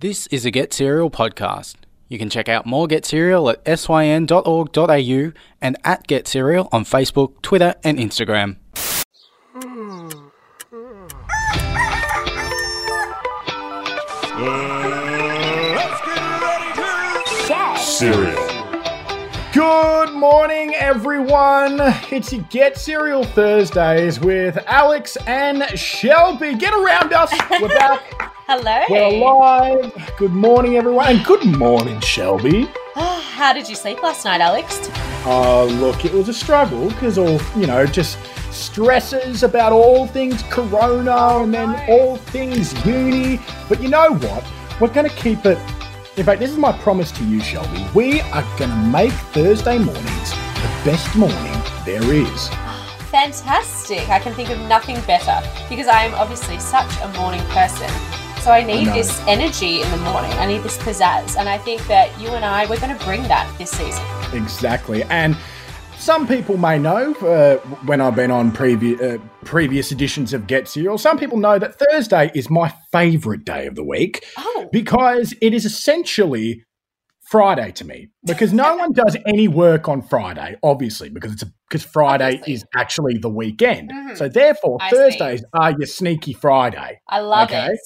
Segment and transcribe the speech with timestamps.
[0.00, 1.76] This is a Get Cereal podcast.
[2.08, 7.40] You can check out more Get Cereal at syn.org.au and at Get Cereal on Facebook,
[7.40, 8.56] Twitter, and Instagram.
[17.78, 18.46] Cereal.
[19.54, 21.78] Good morning, everyone.
[22.10, 26.54] It's Get Cereal Thursdays with Alex and Shelby.
[26.54, 27.32] Get around us.
[27.58, 28.34] We're back.
[28.48, 28.80] Hello.
[28.88, 30.12] We're alive.
[30.16, 31.08] Good morning, everyone.
[31.08, 32.70] And good morning, Shelby.
[32.94, 34.88] Ah, how did you sleep last night, Alex?
[35.24, 38.20] Oh, look, it was a struggle because all, you know, just
[38.52, 43.40] stresses about all things Corona and then all things uni.
[43.68, 44.44] But you know what?
[44.80, 45.58] We're going to keep it.
[46.16, 47.84] In fact, this is my promise to you, Shelby.
[47.94, 52.48] We are going to make Thursday mornings the best morning there is.
[52.52, 54.08] Ah, fantastic.
[54.08, 55.36] I can think of nothing better
[55.68, 57.90] because I am obviously such a morning person.
[58.46, 58.94] So I need know.
[58.94, 60.30] this energy in the morning.
[60.34, 61.36] I need this pizzazz.
[61.36, 64.04] And I think that you and I, we're going to bring that this season.
[64.32, 65.02] Exactly.
[65.02, 65.36] And
[65.98, 70.68] some people may know uh, when I've been on previous uh, previous editions of Get
[70.68, 75.34] Cereal, some people know that Thursday is my favourite day of the week Oh, because
[75.42, 76.62] it is essentially
[77.28, 78.10] Friday to me.
[78.24, 82.52] Because no one does any work on Friday, obviously, because it's because Friday Obviously.
[82.52, 83.90] is actually the weekend.
[83.92, 84.16] Mhm.
[84.16, 84.96] So therefore, I see.
[84.96, 87.00] Thursdays are your sneaky Friday.
[87.08, 87.70] I love Okay.
[87.72, 87.80] it.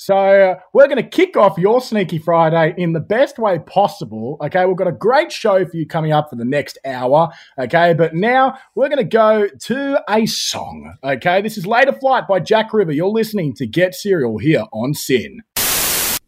[0.00, 4.36] So uh, we're going to kick off your Sneaky Friday in the best way possible.
[4.40, 7.30] Okay, we've got a great show for you coming up for the next hour.
[7.58, 10.94] Okay, but now we're going to go to a song.
[11.02, 12.92] Okay, this is Later Flight by Jack River.
[12.92, 15.42] You're listening to Get Cereal here on SYN.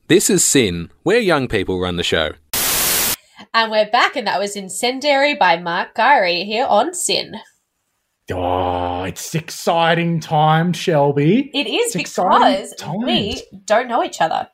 [0.09, 2.33] This is SYN, where young people run the show.
[3.55, 7.41] And we're back, and that was Incendiary by Mark Gyrie here on SYN.
[8.33, 11.51] Oh, it's exciting time, Shelby.
[11.55, 14.49] It is It's because we don't know each other.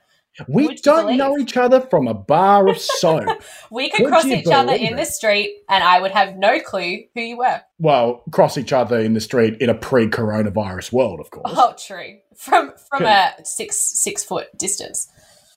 [0.48, 3.24] We would don't know each other from a bar of soap.
[3.70, 4.96] We could Would cross each other in it?
[4.96, 7.62] the street, and I would have no clue who you were.
[7.78, 11.50] well, cross each other in the street in a pre-coronavirus world, of course.
[11.56, 12.18] Oh, true.
[12.36, 15.08] From from a six six foot distance.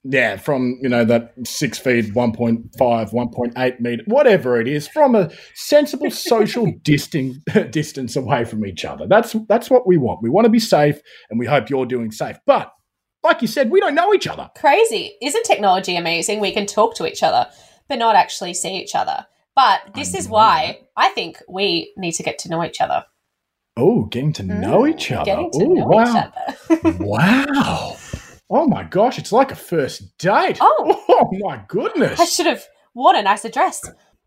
[0.04, 5.30] Yeah, from you know that six feet, 1.5, 1.8 meter, whatever it is, from a
[5.56, 7.38] sensible social distance
[7.72, 9.08] distance away from each other.
[9.08, 10.22] That's that's what we want.
[10.24, 11.00] We want to be safe,
[11.30, 12.38] and we hope you're doing safe.
[12.46, 12.72] But
[13.24, 14.50] like you said, we don't know each other.
[14.56, 15.18] Crazy.
[15.22, 16.40] Isn't technology amazing?
[16.40, 17.50] We can talk to each other,
[17.90, 19.26] but not actually see each other.
[19.54, 23.04] But this is why I think we need to get to know each other.
[23.76, 25.26] Oh, getting to know Mm, each other.
[25.26, 26.32] Getting to oh, know wow,
[26.72, 26.98] each other.
[27.04, 27.96] wow.
[28.50, 30.58] Oh my gosh, it's like a first date.
[30.60, 31.04] Oh.
[31.10, 32.20] oh my goodness.
[32.20, 33.82] I should have worn a nicer dress.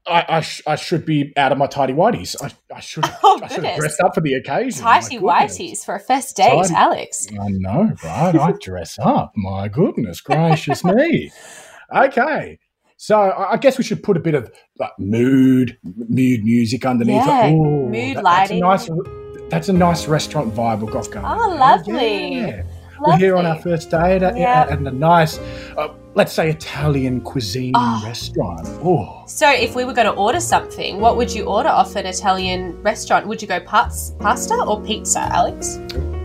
[0.07, 2.35] I, I, sh- I should be out of my tidy whities.
[2.43, 3.79] I, I should Oh, I should have goodness.
[3.79, 4.85] dressed up for the occasion.
[4.85, 5.09] Goodness.
[5.11, 7.27] whities for a first date, Tighty- Alex.
[7.33, 8.35] I know, right?
[8.35, 9.33] I dress up.
[9.37, 11.31] My goodness gracious me.
[11.95, 12.59] Okay.
[12.97, 17.27] So I guess we should put a bit of like, mood, mood music underneath.
[17.27, 18.61] Yeah, mood lighting.
[18.61, 21.25] That's a nice, that's a nice restaurant vibe we've got going.
[21.27, 22.37] Oh, lovely.
[22.37, 22.63] Yeah.
[23.07, 24.67] We're here on our first day at, Yeah.
[24.71, 25.39] at a nice,
[25.77, 28.03] uh, let's say, Italian cuisine Oh.
[28.07, 28.67] restaurant.
[28.85, 32.07] Oh, So, if we were going to order something, what would you order off an
[32.07, 33.27] Italian restaurant?
[33.27, 35.81] Would you go pas- pasta or pizza, Alex?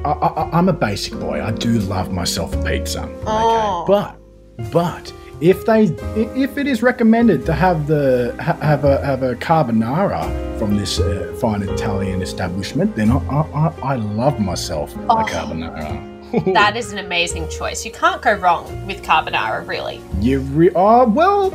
[0.05, 1.43] I, I, I'm a basic boy.
[1.43, 3.09] I do love myself a pizza.
[3.25, 3.81] Oh.
[3.83, 5.83] Okay, but but if they
[6.43, 10.23] if it is recommended to have the have a have a carbonara
[10.57, 15.19] from this uh, fine Italian establishment, then I I, I- I love myself Oh.
[15.19, 16.16] a carbonara.
[16.53, 17.85] That is an amazing choice.
[17.85, 20.01] You can't go wrong with carbonara, really.
[20.19, 21.53] you re- oh well,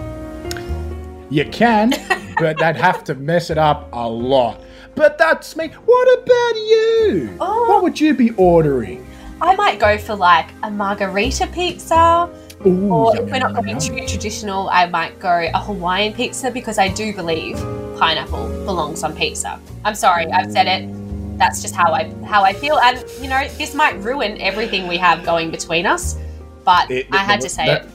[1.30, 1.90] you can,
[2.38, 4.60] but they'd have to mess it up a lot.
[4.94, 5.68] But that's me.
[5.68, 7.36] What about you?
[7.40, 7.66] Oh.
[7.68, 9.06] What would you be ordering?
[9.40, 12.28] I might go for like a margarita pizza,
[12.66, 13.78] Ooh, or yum, if we're not yum, going yum.
[13.80, 17.56] too traditional, I might go a Hawaiian pizza because I do believe
[17.98, 19.58] pineapple belongs on pizza.
[19.84, 21.01] I'm sorry, I've said it.
[21.38, 24.96] That's just how I how I feel, and you know this might ruin everything we
[24.98, 26.16] have going between us.
[26.64, 27.88] But It- I had the- to say that- it.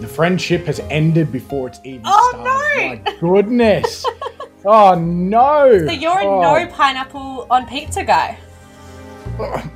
[0.00, 3.00] The friendship has ended before it's even Oh, started.
[3.04, 3.12] no!
[3.12, 4.04] My goodness.
[4.64, 5.86] oh no.
[5.86, 8.36] So you're a Oh, no pineapple on pizza guy.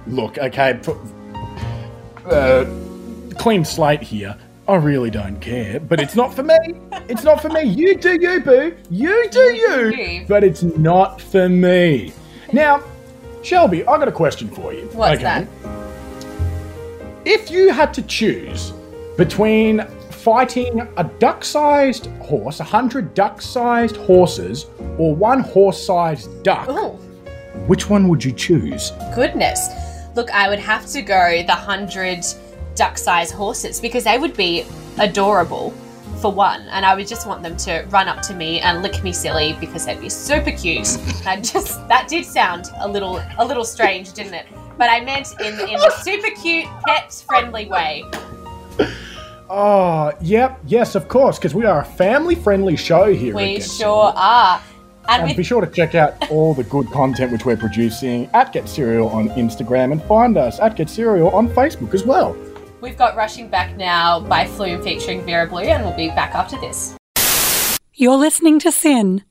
[0.06, 0.78] Look, okay.
[2.28, 2.64] Uh,
[3.36, 4.36] clean slate here.
[4.68, 6.56] I really don't care, but it's not for me.
[7.08, 7.62] It's not for me.
[7.64, 8.76] You do you, boo.
[8.90, 10.04] You do You do you.
[10.20, 10.24] you.
[10.28, 12.12] But it's not for me.
[12.52, 12.82] Now,
[13.42, 14.82] Shelby, I got a question for you.
[14.92, 15.48] What's that?
[17.24, 18.72] If you had to choose
[19.16, 24.66] between fighting a duck-sized horse, a hundred duck-sized horses,
[24.98, 26.98] or one horse-sized duck, Oh
[27.66, 28.92] which one would you choose?
[29.14, 29.68] goodness!
[30.14, 32.24] Look, I would have to go the hundred
[32.74, 34.64] duck-sized horses because they would be
[34.98, 35.74] adorable
[36.22, 39.02] for one, and I would just want them to run up to me and lick
[39.02, 40.88] me silly because they'd be super cute.
[41.22, 44.46] And I just that did sound a little a little strange, didn't it?
[44.78, 48.04] But I meant in in the super cute, pet friendly way.
[49.50, 53.34] Oh, yep, yes, of course, because we are a family-friendly show here.
[53.34, 54.62] We sure are.
[55.08, 58.30] And And with be sure to check out all the good content which we're producing
[58.32, 62.34] at Get Cereal on Instagram and find us at Get Cereal on Facebook as well.
[62.82, 66.58] We've got Rushing Back Now by Flume featuring Vera Blue, and we'll be back after
[66.58, 66.96] this.
[67.94, 69.22] You're listening to SYN.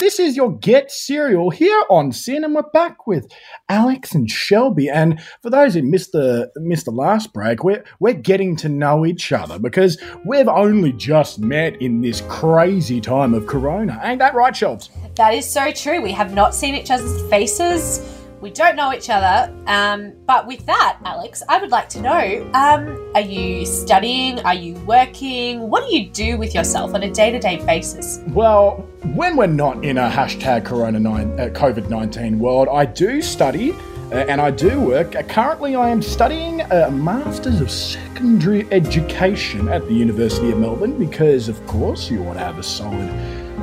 [0.00, 3.26] This is your Get Cereal here on SYN, and we're back with
[3.70, 4.90] Alex and Shelby.
[4.90, 9.06] And for those who missed the missed the last break, we're we're getting to know
[9.06, 9.96] each other because
[10.26, 13.98] we've only just met in this crazy time of Corona.
[14.04, 14.90] Ain't that right, Shelbs?
[15.14, 16.02] That is so true.
[16.02, 18.23] We have not seen each other's faces.
[18.44, 19.50] We don't know each other.
[19.66, 24.38] Um, but with that, Alex, I would like to know um, are you studying?
[24.40, 25.70] Are you working?
[25.70, 28.20] What do you do with yourself on a day to day basis?
[28.28, 33.22] Well, when we're not in a hashtag Corona nine uh, COVID nineteen world, I do
[33.22, 33.74] study.
[34.12, 35.16] Uh, and I do work.
[35.16, 40.98] Uh, currently, I am studying a Masters of Secondary Education at the University of Melbourne
[40.98, 43.08] because, of course, you want to have a solid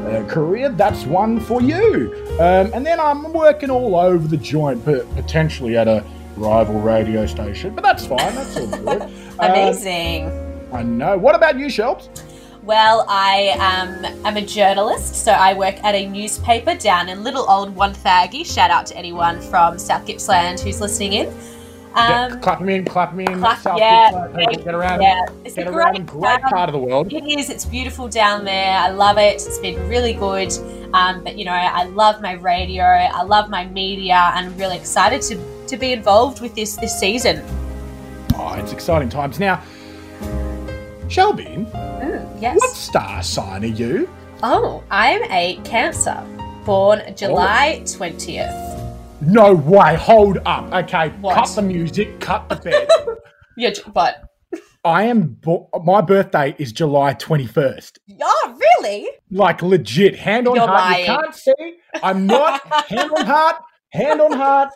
[0.06, 0.69] uh, career.
[0.69, 2.13] That's one for you.
[2.39, 6.03] Um, and then I'm working all over the joint, but potentially at a
[6.36, 7.75] rival radio station.
[7.75, 8.18] But that's fine.
[8.18, 9.12] That's all good.
[9.39, 10.30] Um, Amazing.
[10.71, 11.18] I know.
[11.18, 12.09] What about you, Shelps?
[12.63, 17.50] Well, I um, am a journalist, so I work at a newspaper down in little
[17.50, 18.45] old Wonthaggi.
[18.45, 21.33] Shout out to anyone from South Gippsland who's listening in.
[21.93, 23.39] Get- Um, clap me in, clap me in.
[23.39, 25.01] clap- South yeah, people, get around.
[25.01, 25.93] yeah, it's Get a around.
[25.93, 27.11] great Great part of the world.
[27.11, 27.49] It is.
[27.49, 28.73] It's beautiful down there.
[28.77, 29.35] I love it.
[29.45, 30.51] It's been really good.
[30.93, 32.83] Um, but you know, I love my radio.
[32.85, 36.97] I love my media, and I'm really excited to to be involved with this this
[36.97, 37.43] season.
[38.35, 39.39] Oh, it's exciting times.
[39.39, 39.61] Now,
[41.09, 42.55] Shelby, Mm, yes.
[42.57, 44.09] what star sign are you?
[44.44, 46.17] Oh, I'm a Cancer,
[46.65, 48.49] born July twentieth.
[49.21, 49.95] No way.
[49.95, 50.71] Hold up.
[50.73, 51.35] Okay, What?
[51.35, 52.88] cut the music, cut the bed.
[53.57, 54.23] Yeah, but
[54.85, 55.38] I am.
[55.41, 58.00] Bo- my birthday is July twenty first.
[58.21, 59.09] oh, really?
[59.29, 60.79] Like legit, hand on You're heart.
[60.91, 61.01] lying.
[61.06, 61.77] You can't see.
[62.01, 62.62] I'm not.
[62.88, 63.57] hand on heart.
[63.91, 64.69] Hand on heart.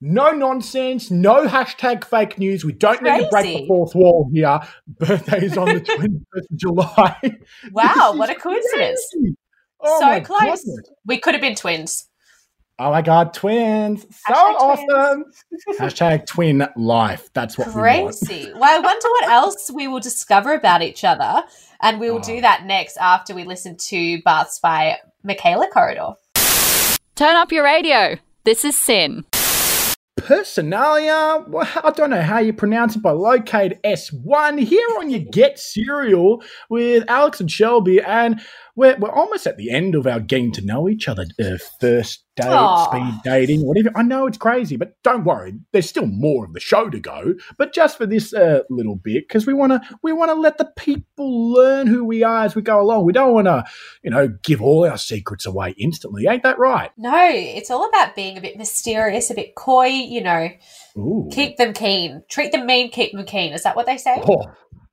[0.00, 1.08] No nonsense.
[1.10, 2.64] No hashtag fake news.
[2.64, 4.58] We don't need to break the fourth wall here.
[4.88, 7.16] Birthday is on the 21st of July.
[7.72, 9.08] Wow, what a coincidence!
[9.80, 10.40] Oh so close.
[10.64, 10.90] goodness.
[11.06, 12.08] We could have been twins.
[12.78, 14.02] Oh my god, twins.
[14.02, 14.90] So Hashtag twins.
[14.90, 15.24] awesome.
[15.80, 17.30] Hashtag twin life.
[17.32, 18.16] That's what we want.
[18.26, 18.52] Crazy.
[18.52, 21.42] Well, I wonder what else we will discover about each other,
[21.80, 22.22] and we will Oh.
[22.22, 26.14] do that next after we listen to Baths by Michaela Corridor.
[27.14, 28.16] Turn up your radio.
[28.44, 29.24] This is SYN.
[30.20, 35.20] Personalia, well, I don't know how you pronounce it, but locate S1 here on your
[35.20, 38.00] Get Cereal with Alex and Shelby.
[38.00, 38.40] And
[38.76, 42.24] we're, we're almost at the end of our getting to know each other uh, first
[42.36, 42.84] date, Aw.
[42.84, 43.90] speed dating, whatever.
[43.96, 45.54] I know it's crazy, but don't worry.
[45.72, 47.34] There's still more of the show to go.
[47.56, 50.58] But just for this uh, little bit, because we want to we want to let
[50.58, 53.06] the people learn who we are as we go along.
[53.06, 53.64] We don't want to,
[54.02, 56.26] you know, give all our secrets away instantly.
[56.28, 56.90] Ain't that right?
[56.98, 60.50] No, it's all about being a bit mysterious, a bit coy, you know,
[60.98, 61.30] Ooh.
[61.32, 62.22] keep them keen.
[62.28, 63.54] Treat them mean, keep them keen.
[63.54, 64.22] Is that what they say?
[64.28, 64.44] Oh,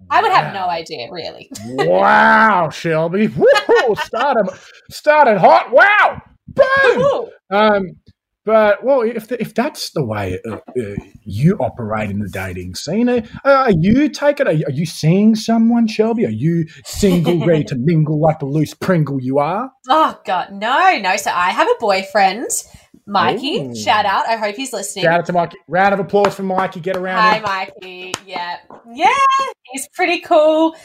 [0.10, 1.50] I would have no idea, really.
[1.66, 3.28] wow, Shelby.
[3.28, 3.96] Woo!
[4.04, 4.50] Started,
[4.90, 5.72] started hot.
[5.72, 6.22] Wow.
[6.48, 7.30] Boom.
[7.50, 7.84] Um,
[8.46, 13.08] but well, if if that's the way uh, uh, you operate in the dating scene,
[13.08, 14.48] uh, are you taking?
[14.48, 16.26] Are, are you seeing someone, Shelby?
[16.26, 19.72] Are you single, ready to mingle like the loose Pringle you are?
[19.90, 20.52] Oh, God.
[20.52, 21.16] No, no.
[21.16, 22.50] So I have a boyfriend,
[23.06, 23.60] Mikey.
[23.60, 23.76] Ooh.
[23.76, 24.28] Shout out.
[24.28, 25.06] I hope he's listening.
[25.06, 25.58] Shout out to Mikey.
[25.68, 26.80] Round of applause for Mikey.
[26.80, 27.22] Get around.
[27.22, 27.44] Hi, here.
[27.44, 28.14] Mikey.
[28.26, 28.58] Yeah.
[28.94, 29.10] Yeah.
[29.72, 30.76] He's pretty cool.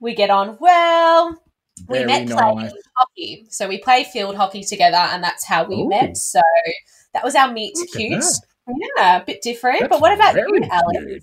[0.00, 1.40] We get on well.
[1.88, 2.38] we met nice.
[2.38, 3.46] playing hockey.
[3.50, 5.88] So we play field hockey together, and that's how we Ooh.
[5.88, 6.16] met.
[6.16, 6.40] So
[7.12, 8.24] that was our meet Look cute.
[8.96, 9.80] Yeah, a bit different.
[9.80, 11.04] That's but what about you, very Alex?
[11.04, 11.22] cute.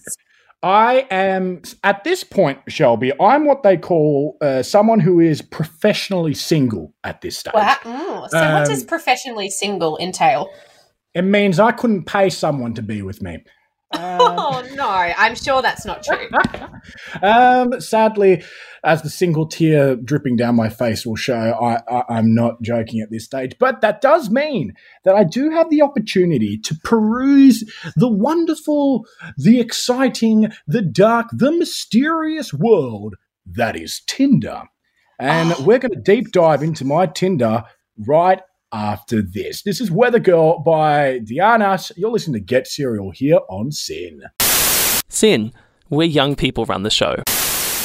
[0.63, 3.11] I am at this point, Shelby.
[3.19, 7.53] I'm what they call uh, someone who is professionally single at this stage.
[7.53, 7.77] Wow.
[7.83, 8.29] mm.
[8.29, 10.49] So what does Um, professionally single entail?
[11.13, 13.43] It means I couldn't pay someone to be with me.
[13.93, 16.29] Um, oh no, I'm sure that's not true.
[17.21, 18.43] um, sadly,
[18.83, 23.01] as the single tear dripping down my face will show, I, I, I'm not joking
[23.01, 23.55] at this stage.
[23.59, 27.63] But that does mean that I do have the opportunity to peruse
[27.95, 29.05] the wonderful,
[29.37, 34.63] the exciting, the dark, the mysterious world that is Tinder.
[35.19, 35.63] And Oh.
[35.63, 37.63] we're going to deep dive into my Tinder
[38.07, 38.41] right
[38.73, 39.63] after this.
[39.63, 41.79] This is Weather Girl by Diana.
[41.95, 44.23] You're listening to Get Cereal here on SYN.
[45.09, 45.53] SYN,
[45.89, 47.17] where young people run the show.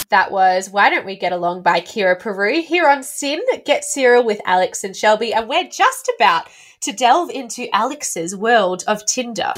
[0.09, 4.25] That was Why Don't We Get Along by Kira Puru here on SYN Get Cereal
[4.25, 5.35] with Alex and Shelby.
[5.35, 6.47] And we're just about
[6.83, 9.53] to delve into Alex's world of Tinder.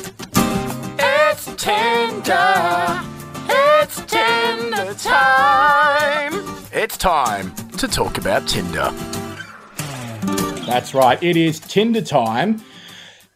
[0.98, 3.02] It's Tinder.
[3.50, 6.32] It's Tinder time.
[6.72, 8.92] It's time to talk about Tinder.
[10.68, 12.62] That's right, it is Tinder time.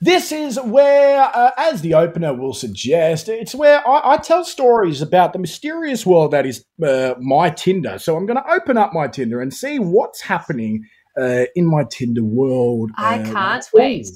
[0.03, 5.01] This is where, uh, as the opener will suggest, it's where I, I, tell stories
[5.01, 7.99] about the mysterious world that is uh, my Tinder.
[7.99, 10.85] So I'm going to open up my Tinder and see what's happening
[11.19, 12.91] uh, in my Tinder world.
[12.99, 14.09] I Uh, can't oh, wait.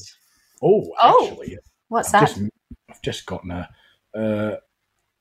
[0.62, 1.58] Oh, Oh, actually,
[1.88, 2.36] What's I've that?
[2.36, 2.50] just,
[2.90, 3.68] I've just gotten a
[4.14, 4.56] uh,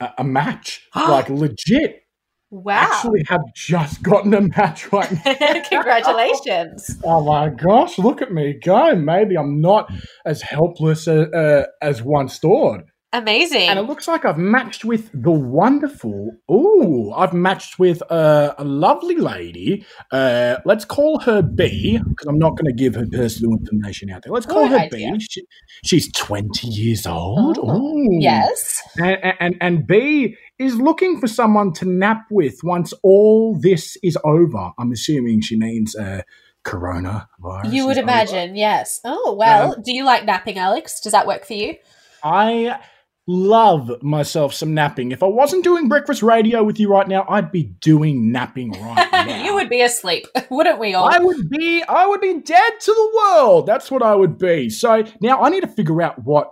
[0.02, 2.05] a, a match, like legit.
[2.50, 2.74] Wow.
[2.74, 5.62] I actually, have just gotten a match right now.
[5.70, 6.98] Congratulations.
[7.04, 8.96] Oh my gosh, look at me go.
[8.96, 9.92] Maybe I'm not
[10.26, 12.82] as helpless uh, uh, as once thought.
[13.18, 13.70] Amazing.
[13.70, 16.32] And it looks like I've matched with the wonderful.
[16.50, 19.86] Oh, I've matched with uh, a lovely lady.
[20.12, 24.24] Uh, let's call her B, because I'm not going to give her personal information out
[24.24, 24.34] there.
[24.34, 25.14] Let's call Good her idea.
[25.14, 25.20] B.
[25.30, 25.44] She,
[25.86, 27.58] she's 20 years old.
[27.62, 28.18] Oh, Ooh.
[28.20, 28.82] yes.
[28.98, 34.18] And, and, and B is looking for someone to nap with once all this is
[34.26, 34.72] over.
[34.78, 36.22] I'm assuming she means uh,
[36.66, 37.72] coronavirus.
[37.72, 38.02] You would is over.
[38.02, 39.00] imagine, yes.
[39.06, 41.00] Oh, well, Um, do you like napping, Alex?
[41.00, 41.76] Does that work for you?
[42.24, 42.80] I
[43.28, 45.12] love myself some napping.
[45.12, 49.10] If I wasn't doing breakfast radio with you right now, I'd be doing napping right
[49.12, 49.44] now.
[49.44, 51.06] you would be asleep, wouldn't we all?
[51.12, 53.66] I would be I would be dead to the world.
[53.66, 54.70] That's what I would be.
[54.70, 56.52] So now I need to figure out what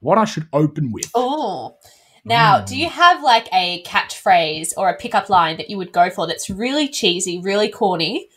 [0.00, 1.10] what I should open with.
[1.14, 1.76] Oh.
[2.24, 2.66] Now, Mm.
[2.66, 6.26] do you have like a catchphrase or a pickup line that you would go for
[6.26, 8.28] that's really cheesy, really corny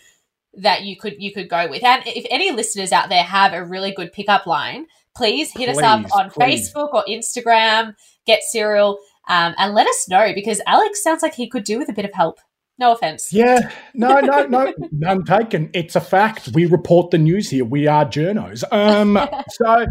[0.55, 1.83] that you could you could go with?
[1.83, 5.77] And if any listeners out there have a really good pickup line, please hit us
[5.79, 6.71] up on please.
[6.71, 11.49] Facebook or Instagram, get cereal, um, and let us know because Alex sounds like he
[11.49, 12.39] could do with a bit of help.
[12.79, 13.31] No offense.
[13.31, 15.69] Yeah, no, no, no, none taken.
[15.73, 16.49] It's a fact.
[16.53, 17.65] We report the news here.
[17.65, 18.63] We are journos.
[18.71, 19.85] Um, so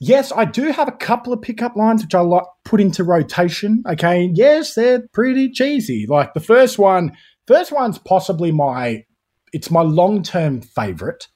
[0.00, 3.82] yes, I do have a couple of pickup lines which I like put into rotation.
[3.88, 6.06] Okay, yes, they're pretty cheesy.
[6.06, 7.12] Like the first one,
[7.46, 9.04] first one's possibly my,
[9.52, 11.28] it's my long term favorite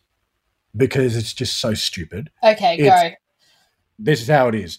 [0.76, 2.30] because it's just so stupid.
[2.42, 3.10] Okay, go.
[3.98, 4.78] This is how it is.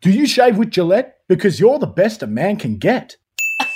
[0.00, 1.18] Do you shave with Gillette?
[1.28, 3.16] Because you're the best a man can get.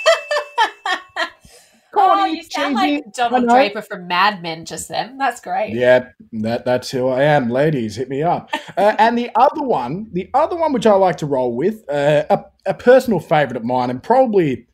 [1.95, 5.17] oh, you sound cheesy, like Donald Draper from Mad Men just then.
[5.17, 5.73] That's great.
[5.73, 7.49] Yeah, that that's who I am.
[7.49, 8.51] Ladies, hit me up.
[8.77, 12.25] Uh, and the other one, the other one which I like to roll with, uh,
[12.29, 14.67] a, a personal favorite of mine, and probably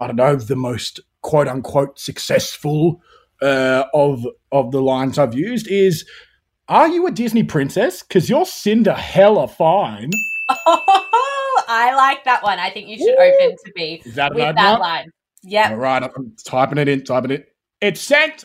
[0.00, 3.02] I don't know the most quote unquote successful
[3.42, 6.04] uh, of of the lines I've used is.
[6.68, 8.02] Are you a Disney princess?
[8.02, 10.10] Because you're Cinder hella fine.
[10.48, 12.58] Oh, I like that one.
[12.58, 13.24] I think you should Woo.
[13.24, 15.10] open to be Is that an with that line.
[15.42, 15.70] Yeah.
[15.70, 17.48] All right, I'm typing it in, typing it.
[17.80, 18.32] It's sent.
[18.34, 18.44] It's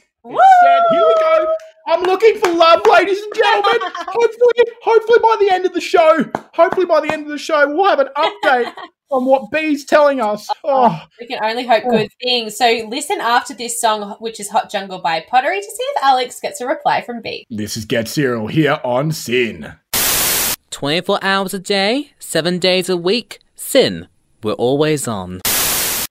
[0.63, 0.83] sent.
[0.91, 1.53] Here we go.
[1.89, 3.79] I'm looking for love, ladies and gentlemen.
[3.95, 7.65] hopefully, hopefully by the end of the show, hopefully by the end of the show,
[7.65, 8.73] we'll have an update
[9.09, 10.49] on what B's telling us.
[10.65, 11.91] Oh, We can only hope oh.
[11.91, 12.57] good things.
[12.57, 16.41] So listen after this song, which is Hot Jungle by Pottery, to see if Alex
[16.41, 17.47] gets a reply from B.
[17.49, 19.75] this is Get Cereal here on SYN.
[20.71, 23.39] 24 hours a day, 7 days a week.
[23.55, 24.09] SYN.
[24.43, 25.39] We're always on.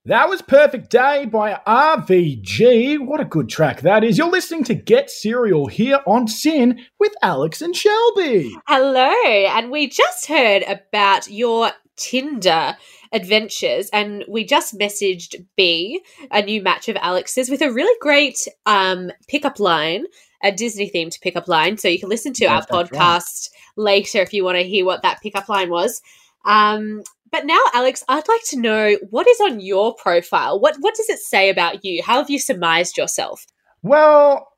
[0.07, 3.05] That was Perfect Day by RVG.
[3.05, 4.17] What a good track that is.
[4.17, 8.55] You're listening to Get Cereal here on SYN with Alex and Shelby.
[8.69, 9.11] Hello,
[9.49, 12.77] and we just heard about your Tinder
[13.11, 18.47] adventures, and we just messaged B, a new match of Alex's, with a really great
[18.65, 20.05] um, pickup line,
[20.45, 21.79] a Disney themed pickup line.
[21.79, 23.01] So you can listen to Yes, our that's right.
[23.01, 26.01] podcast later if you want to hear what that pickup line was.
[26.45, 30.61] Um, but now, Alex, I'd like to know what is on your profile.
[30.61, 32.03] What what does it say about you?
[32.03, 33.47] How have you surmised yourself?
[33.83, 34.49] Well,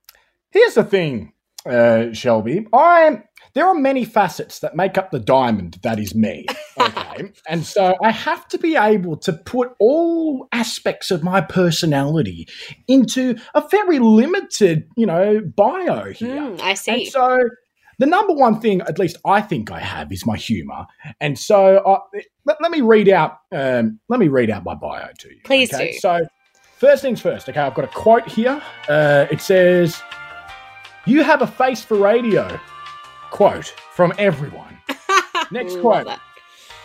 [0.51, 1.33] here's the thing,
[1.67, 2.67] uh, Shelby.
[2.73, 3.23] I
[3.55, 6.47] there are many facets that make up the diamond that is me.
[6.81, 12.47] Okay, and so I have to be able to put all aspects of my personality
[12.87, 16.41] into a very limited, you know, bio here.
[16.41, 17.07] Hmm, I And see.
[17.07, 17.37] so
[17.99, 20.87] the number one thing, at least I think I have, is my humor.
[21.21, 21.99] And so uh,
[22.45, 23.41] let, let me read out.
[23.53, 25.41] Um, let me read out my bio to you.
[25.45, 25.93] Please okay?
[25.93, 25.99] do.
[25.99, 26.21] So
[26.79, 27.49] first things first.
[27.49, 28.63] Okay, I've got a quote here.
[28.89, 30.01] Uh, it says,
[31.07, 32.59] "You have a face for radio."
[33.31, 34.79] Quote from everyone.
[35.51, 36.07] Next quote.
[36.07, 36.21] that.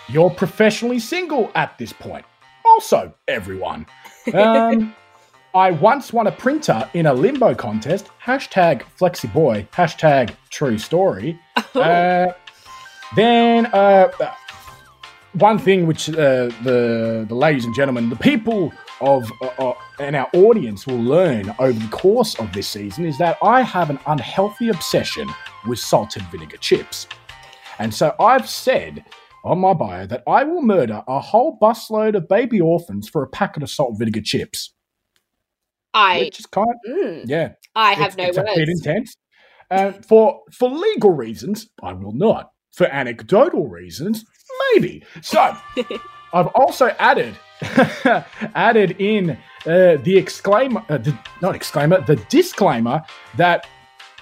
[0.10, 2.26] You're professionally single at this point.
[2.66, 3.86] Also, everyone.
[4.34, 4.96] Um,
[5.56, 8.10] I once won a printer in a limbo contest.
[8.24, 9.70] Hashtag flexiboy.
[9.70, 11.40] Hashtag true story.
[11.76, 12.32] Uh,
[13.16, 14.12] then, uh,
[15.34, 20.16] one thing which uh, the the ladies and gentlemen, the people of uh, uh, and
[20.16, 24.00] our audience will learn over the course of this season is that I have an
[24.06, 25.28] unhealthy obsession
[25.68, 27.08] with salted vinegar chips,
[27.80, 29.04] and so I've said
[29.44, 33.28] on my bio that I will murder a whole busload of baby orphans for a
[33.28, 34.74] packet of salt vinegar chips.
[35.94, 36.68] I just can't.
[36.88, 39.16] mm, yeah, I have it's, no it's a bit intense.
[39.70, 42.52] Uh, for for legal reasons, I will not.
[42.74, 44.26] For anecdotal reasons,
[44.74, 45.04] maybe.
[45.22, 45.56] So,
[46.34, 47.36] I've also added
[48.56, 49.32] added in
[49.66, 53.02] uh, the exclaimer, uh, the, not exclaimer, the disclaimer
[53.38, 53.68] that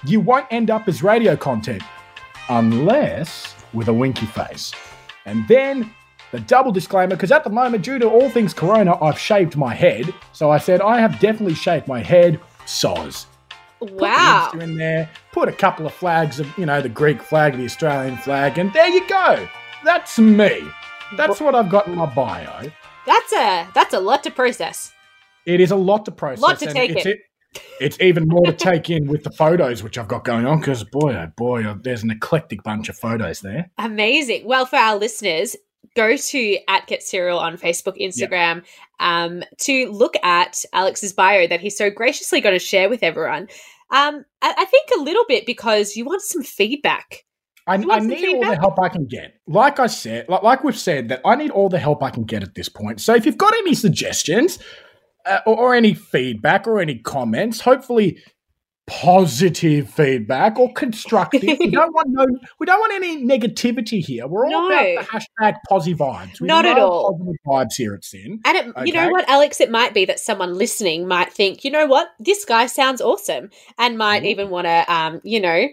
[0.06, 1.82] you won't end up as radio content
[2.48, 4.72] unless with a winky face.
[5.24, 5.92] And then
[6.32, 9.74] the double disclaimer, because at the moment, due to all things corona, I've shaved my
[9.74, 10.12] head.
[10.32, 12.40] So I said I have definitely shaved my head.
[12.66, 13.26] Soz.
[13.78, 14.50] Put the Wow.
[14.52, 15.10] Insta in there.
[15.32, 18.72] Put a couple of flags of, you know, the Greek flag, the Australian flag, and
[18.72, 19.48] there you go.
[19.84, 20.62] That's me.
[21.16, 22.70] That's what I've got in my bio.
[23.06, 24.92] That's a that's a lot to process.
[25.44, 26.40] It is a lot to process.
[26.40, 27.14] Lot to take it's, in.
[27.80, 30.84] it's even more to take in with the photos which I've got going on because
[30.84, 33.70] boy, oh boy, oh, there's an eclectic bunch of photos there.
[33.76, 34.46] Amazing.
[34.46, 35.56] Well, for our listeners,
[35.94, 38.64] go to at Get Cereal on Facebook, Instagram,
[39.00, 43.48] um, to look at Alex's bio that he's so graciously going to share with everyone.
[43.90, 47.24] Um, I, I think a little bit because you want some feedback.
[47.66, 49.34] I, I need all the help I can get.
[49.46, 52.24] Like I said, like, like we've said, that I need all the help I can
[52.24, 53.00] get at this point.
[53.00, 54.58] So if you've got any suggestions
[55.26, 58.18] uh, or, or any feedback or any comments, hopefully
[58.86, 61.42] positive feedback or constructive.
[61.42, 62.26] we don't want no,
[62.58, 64.26] we don't want any negativity here.
[64.26, 64.66] We're all No.
[64.68, 66.40] about the hashtag posi vibes.
[66.40, 67.12] We Not at all.
[67.12, 68.40] Positive vibes here at SYN.
[68.44, 69.60] And it, you know what, Alex?
[69.60, 73.50] It might be that someone listening might think, you know what, this guy sounds awesome,
[73.78, 74.28] and might Ooh.
[74.28, 75.68] even want to, um, you know,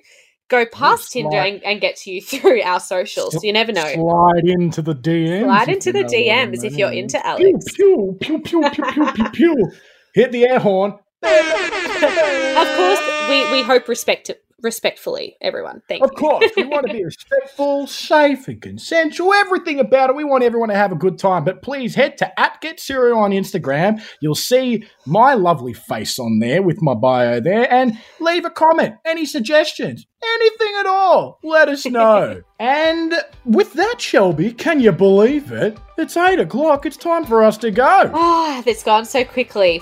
[0.49, 3.43] go past Tinder and, and get to you through our socials.
[3.43, 3.91] You never know.
[3.93, 5.43] Slide into the DMs.
[5.43, 7.65] Slide into the know what I DMs if you're into Pew, Alex.
[7.75, 9.71] Pew, pew, pew, pew, pew, pew, pew.
[10.13, 10.93] Hit the air horn.
[11.21, 12.99] Of course,
[13.29, 15.81] we, we hope respect respectfully, everyone.
[15.87, 16.15] Thank Of you.
[16.15, 19.33] Of course, we want to be respectful, safe, and consensual.
[19.33, 20.15] Everything about it.
[20.15, 21.43] We want everyone to have a good time.
[21.43, 24.01] But please head to at Get on Instagram.
[24.21, 28.95] You'll see my lovely face on there with my bio there, and leave a comment.
[29.05, 30.05] Any suggestions?
[30.21, 31.39] Anything at all?
[31.43, 32.41] Let us know.
[32.59, 33.13] and
[33.45, 35.77] with that, Shelby, can you believe it?
[35.97, 36.85] It's eight o'clock.
[36.85, 38.11] It's time for us to go.
[38.13, 39.81] Ah, it's gone so quickly,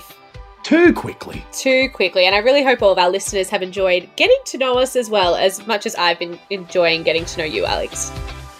[0.68, 1.42] Too quickly.
[1.50, 4.76] too quickly, and I really hope all of our listeners have enjoyed getting to know
[4.78, 8.12] us as well as much as I've been enjoying getting to know you, Alex.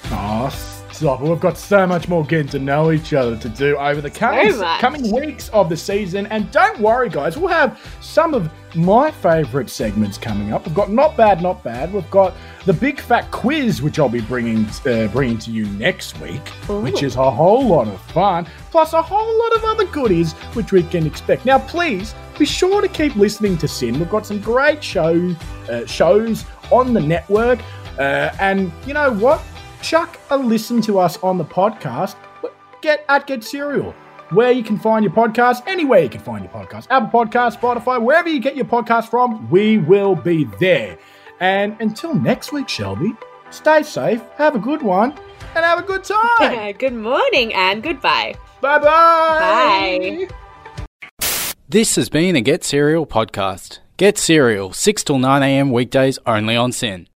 [0.07, 0.49] Oh,
[0.99, 1.21] stop.
[1.21, 4.53] We've got so much more getting to know each other to do over the coming,
[4.53, 6.27] So coming weeks of the season.
[6.27, 10.67] And don't worry, guys, we'll have some of my favourite segments coming up.
[10.67, 11.93] We've got Not Bad, Not Bad.
[11.93, 12.35] We've got
[12.67, 17.03] the Big Fat Quiz, which I'll be bringing uh, bringing to you next week, which
[17.03, 20.83] is a whole lot of fun, plus a whole lot of other goodies which we
[20.83, 21.45] can expect.
[21.45, 23.99] Now, please be sure to keep listening to SYN.
[23.99, 25.35] We've got some great show,
[25.71, 27.61] uh, shows on the network.
[27.99, 29.43] Uh, and you know what?
[29.83, 32.17] Chuck a listen to us on the podcast.
[32.81, 33.93] Get at Get Cereal,
[34.31, 36.87] where you can find your podcast, anywhere you can find your podcast.
[36.91, 40.99] Apple Podcast, Spotify, wherever you get your podcast from, we will be there.
[41.41, 43.13] And until next week, Shelby,
[43.51, 45.13] stay safe, have a good one,
[45.55, 46.73] and have a good time.
[46.79, 48.35] Good morning and goodbye.
[48.61, 50.29] Bye-bye.
[50.29, 50.29] Bye.
[51.69, 53.79] This has been a Get Cereal podcast.
[53.97, 55.71] Get Cereal, 6 till 9 a.m.
[55.71, 57.07] weekdays only on SYN.